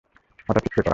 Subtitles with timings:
[0.49, 0.89] অর্থাৎ স্প্রে করা।